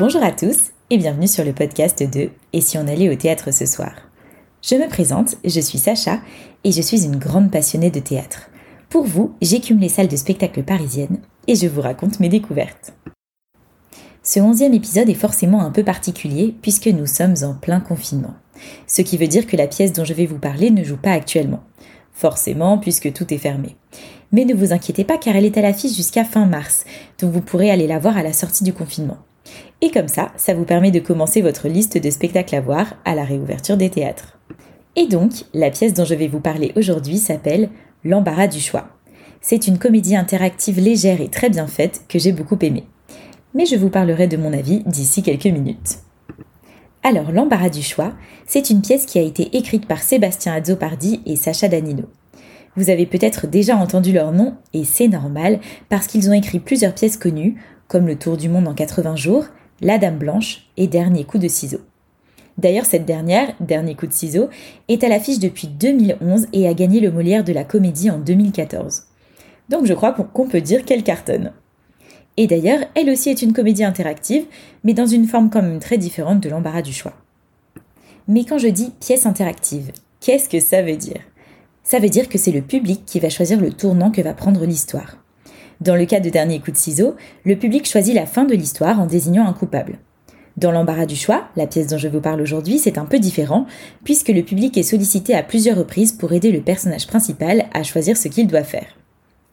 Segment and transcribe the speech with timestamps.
[0.00, 3.50] Bonjour à tous et bienvenue sur le podcast de Et si on allait au théâtre
[3.50, 3.92] ce soir?
[4.62, 6.20] Je me présente, je suis Sacha
[6.64, 8.48] et je suis une grande passionnée de théâtre.
[8.88, 11.18] Pour vous, j'écume les salles de spectacle parisiennes
[11.48, 12.94] et je vous raconte mes découvertes.
[14.22, 18.36] Ce onzième épisode est forcément un peu particulier puisque nous sommes en plein confinement.
[18.86, 21.12] Ce qui veut dire que la pièce dont je vais vous parler ne joue pas
[21.12, 21.62] actuellement.
[22.14, 23.76] Forcément, puisque tout est fermé.
[24.32, 26.86] Mais ne vous inquiétez pas car elle est à l'affiche jusqu'à fin mars,
[27.20, 29.18] donc vous pourrez aller la voir à la sortie du confinement.
[29.80, 33.14] Et comme ça, ça vous permet de commencer votre liste de spectacles à voir à
[33.14, 34.38] la réouverture des théâtres.
[34.96, 37.70] Et donc, la pièce dont je vais vous parler aujourd'hui s'appelle
[38.04, 38.88] L'embarras du choix.
[39.40, 42.84] C'est une comédie interactive légère et très bien faite que j'ai beaucoup aimée.
[43.54, 45.98] Mais je vous parlerai de mon avis d'ici quelques minutes.
[47.02, 48.12] Alors, L'embarras du choix,
[48.46, 52.04] c'est une pièce qui a été écrite par Sébastien Azzopardi et Sacha Danino.
[52.76, 56.94] Vous avez peut-être déjà entendu leur nom, et c'est normal, parce qu'ils ont écrit plusieurs
[56.94, 57.56] pièces connues,
[57.90, 59.46] comme Le Tour du Monde en 80 jours,
[59.80, 61.80] La Dame Blanche et Dernier coup de ciseau.
[62.56, 64.48] D'ailleurs, cette dernière, Dernier coup de ciseau,
[64.86, 69.06] est à l'affiche depuis 2011 et a gagné le Molière de la comédie en 2014.
[69.68, 71.52] Donc je crois qu'on peut dire qu'elle cartonne.
[72.36, 74.44] Et d'ailleurs, elle aussi est une comédie interactive,
[74.84, 77.14] mais dans une forme quand même très différente de l'embarras du choix.
[78.28, 81.20] Mais quand je dis pièce interactive, qu'est-ce que ça veut dire?
[81.82, 84.64] Ça veut dire que c'est le public qui va choisir le tournant que va prendre
[84.64, 85.19] l'histoire.
[85.80, 89.00] Dans le cas de Dernier coup de ciseau, le public choisit la fin de l'histoire
[89.00, 89.98] en désignant un coupable.
[90.58, 93.64] Dans l'embarras du choix, la pièce dont je vous parle aujourd'hui, c'est un peu différent,
[94.04, 98.18] puisque le public est sollicité à plusieurs reprises pour aider le personnage principal à choisir
[98.18, 98.98] ce qu'il doit faire.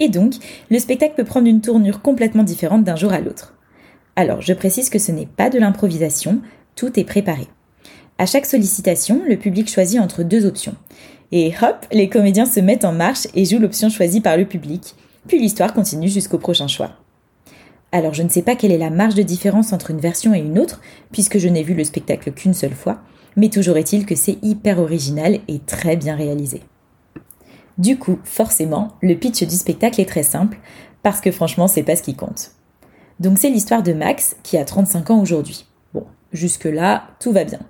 [0.00, 0.32] Et donc,
[0.70, 3.54] le spectacle peut prendre une tournure complètement différente d'un jour à l'autre.
[4.16, 6.40] Alors, je précise que ce n'est pas de l'improvisation,
[6.74, 7.48] tout est préparé.
[8.16, 10.76] À chaque sollicitation, le public choisit entre deux options.
[11.32, 14.94] Et hop, les comédiens se mettent en marche et jouent l'option choisie par le public,
[15.26, 16.92] puis l'histoire continue jusqu'au prochain choix.
[17.92, 20.40] Alors je ne sais pas quelle est la marge de différence entre une version et
[20.40, 20.80] une autre,
[21.12, 23.00] puisque je n'ai vu le spectacle qu'une seule fois,
[23.36, 26.62] mais toujours est-il que c'est hyper original et très bien réalisé.
[27.78, 30.58] Du coup, forcément, le pitch du spectacle est très simple,
[31.02, 32.52] parce que franchement, c'est pas ce qui compte.
[33.20, 35.66] Donc c'est l'histoire de Max, qui a 35 ans aujourd'hui.
[35.92, 37.60] Bon, jusque-là, tout va bien.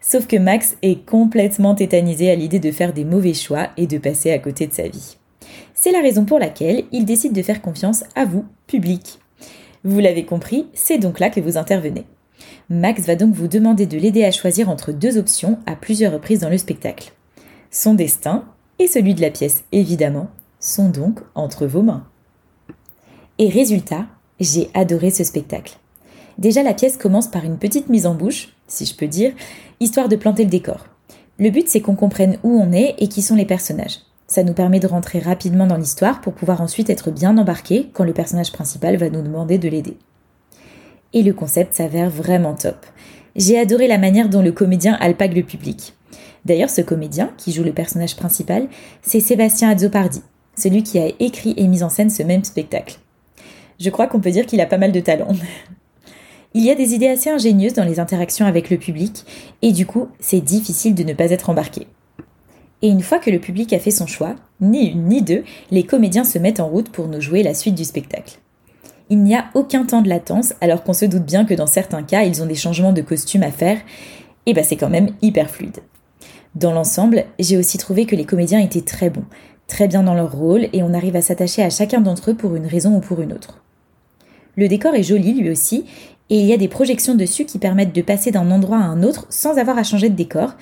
[0.00, 3.98] Sauf que Max est complètement tétanisé à l'idée de faire des mauvais choix et de
[3.98, 5.16] passer à côté de sa vie.
[5.74, 9.18] C'est la raison pour laquelle il décide de faire confiance à vous, public.
[9.84, 12.04] Vous l'avez compris, c'est donc là que vous intervenez.
[12.68, 16.40] Max va donc vous demander de l'aider à choisir entre deux options à plusieurs reprises
[16.40, 17.12] dans le spectacle.
[17.70, 18.44] Son destin,
[18.78, 20.28] et celui de la pièce évidemment,
[20.60, 22.06] sont donc entre vos mains.
[23.38, 24.06] Et résultat,
[24.40, 25.78] j'ai adoré ce spectacle.
[26.38, 29.32] Déjà la pièce commence par une petite mise en bouche, si je peux dire,
[29.80, 30.86] histoire de planter le décor.
[31.38, 33.98] Le but c'est qu'on comprenne où on est et qui sont les personnages.
[34.32, 38.02] Ça nous permet de rentrer rapidement dans l'histoire pour pouvoir ensuite être bien embarqué quand
[38.02, 39.98] le personnage principal va nous demander de l'aider.
[41.12, 42.86] Et le concept s'avère vraiment top.
[43.36, 45.92] J'ai adoré la manière dont le comédien alpague le public.
[46.46, 48.68] D'ailleurs, ce comédien, qui joue le personnage principal,
[49.02, 50.22] c'est Sébastien Azzopardi,
[50.56, 53.00] celui qui a écrit et mis en scène ce même spectacle.
[53.78, 55.28] Je crois qu'on peut dire qu'il a pas mal de talent.
[56.54, 59.26] Il y a des idées assez ingénieuses dans les interactions avec le public,
[59.60, 61.86] et du coup, c'est difficile de ne pas être embarqué.
[62.82, 65.84] Et une fois que le public a fait son choix, ni une ni deux, les
[65.84, 68.38] comédiens se mettent en route pour nous jouer la suite du spectacle.
[69.08, 72.02] Il n'y a aucun temps de latence, alors qu'on se doute bien que dans certains
[72.02, 73.78] cas, ils ont des changements de costume à faire,
[74.46, 75.78] et bah c'est quand même hyper fluide.
[76.54, 79.24] Dans l'ensemble, j'ai aussi trouvé que les comédiens étaient très bons,
[79.68, 82.56] très bien dans leur rôle, et on arrive à s'attacher à chacun d'entre eux pour
[82.56, 83.62] une raison ou pour une autre.
[84.56, 85.84] Le décor est joli lui aussi,
[86.30, 89.02] et il y a des projections dessus qui permettent de passer d'un endroit à un
[89.02, 90.54] autre sans avoir à changer de décor,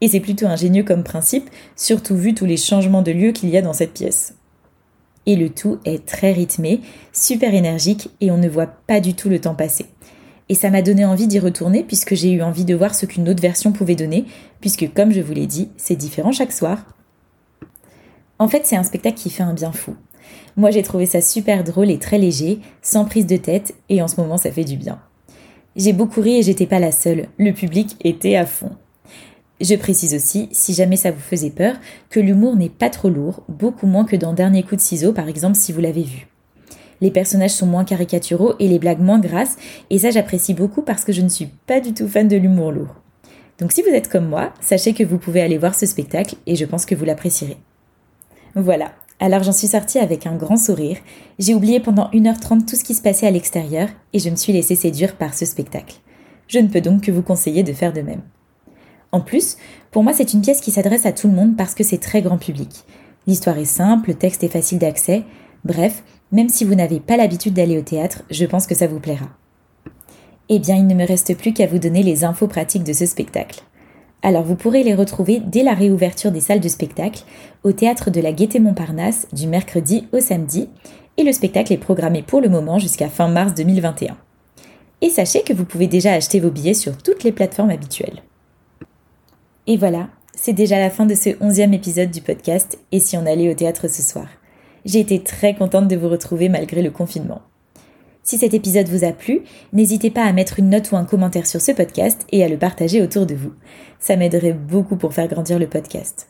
[0.00, 3.56] et c'est plutôt ingénieux comme principe, surtout vu tous les changements de lieu qu'il y
[3.56, 4.34] a dans cette pièce.
[5.26, 6.80] Et le tout est très rythmé,
[7.12, 9.86] super énergique et on ne voit pas du tout le temps passer.
[10.48, 13.28] Et ça m'a donné envie d'y retourner puisque j'ai eu envie de voir ce qu'une
[13.28, 14.24] autre version pouvait donner,
[14.60, 16.86] puisque comme je vous l'ai dit, c'est différent chaque soir.
[18.38, 19.96] En fait, c'est un spectacle qui fait un bien fou.
[20.56, 24.08] Moi, j'ai trouvé ça super drôle et très léger, sans prise de tête, et en
[24.08, 25.00] ce moment, ça fait du bien.
[25.76, 27.28] J'ai beaucoup ri et j'étais pas la seule.
[27.38, 28.70] Le public était à fond.
[29.60, 31.74] Je précise aussi, si jamais ça vous faisait peur,
[32.10, 35.28] que l'humour n'est pas trop lourd, beaucoup moins que dans Dernier coup de ciseau par
[35.28, 36.28] exemple si vous l'avez vu.
[37.00, 39.56] Les personnages sont moins caricaturaux et les blagues moins grasses,
[39.90, 42.72] et ça j'apprécie beaucoup parce que je ne suis pas du tout fan de l'humour
[42.72, 42.94] lourd.
[43.58, 46.54] Donc si vous êtes comme moi, sachez que vous pouvez aller voir ce spectacle et
[46.54, 47.56] je pense que vous l'apprécierez.
[48.54, 50.98] Voilà, alors j'en suis sortie avec un grand sourire,
[51.40, 54.52] j'ai oublié pendant 1h30 tout ce qui se passait à l'extérieur et je me suis
[54.52, 55.96] laissée séduire par ce spectacle.
[56.46, 58.22] Je ne peux donc que vous conseiller de faire de même.
[59.12, 59.56] En plus,
[59.90, 62.22] pour moi, c'est une pièce qui s'adresse à tout le monde parce que c'est très
[62.22, 62.84] grand public.
[63.26, 65.24] L'histoire est simple, le texte est facile d'accès.
[65.64, 66.02] Bref,
[66.32, 69.28] même si vous n'avez pas l'habitude d'aller au théâtre, je pense que ça vous plaira.
[70.50, 73.06] Eh bien, il ne me reste plus qu'à vous donner les infos pratiques de ce
[73.06, 73.62] spectacle.
[74.22, 77.22] Alors vous pourrez les retrouver dès la réouverture des salles de spectacle
[77.62, 80.68] au théâtre de la Gaîté Montparnasse du mercredi au samedi
[81.16, 84.16] et le spectacle est programmé pour le moment jusqu'à fin mars 2021.
[85.02, 88.22] Et sachez que vous pouvez déjà acheter vos billets sur toutes les plateformes habituelles.
[89.70, 93.26] Et voilà, c'est déjà la fin de ce onzième épisode du podcast Et si on
[93.26, 94.26] allait au théâtre ce soir
[94.86, 97.42] J'ai été très contente de vous retrouver malgré le confinement.
[98.22, 99.42] Si cet épisode vous a plu,
[99.74, 102.56] n'hésitez pas à mettre une note ou un commentaire sur ce podcast et à le
[102.56, 103.52] partager autour de vous.
[104.00, 106.28] Ça m'aiderait beaucoup pour faire grandir le podcast.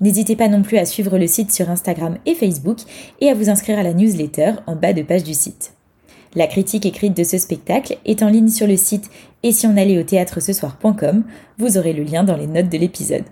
[0.00, 2.78] N'hésitez pas non plus à suivre le site sur Instagram et Facebook
[3.20, 5.72] et à vous inscrire à la newsletter en bas de page du site.
[6.34, 9.10] La critique écrite de ce spectacle est en ligne sur le site
[9.42, 11.24] et si on allait au théâtre ce soir.com,
[11.58, 13.24] vous aurez le lien dans les notes de l'épisode.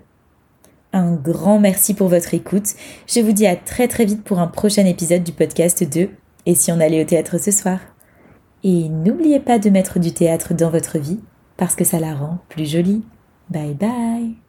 [0.93, 2.73] Un grand merci pour votre écoute.
[3.07, 6.09] Je vous dis à très très vite pour un prochain épisode du podcast de
[6.45, 7.79] Et si on allait au théâtre ce soir?
[8.63, 11.19] Et n'oubliez pas de mettre du théâtre dans votre vie
[11.57, 13.03] parce que ça la rend plus jolie.
[13.49, 14.40] Bye bye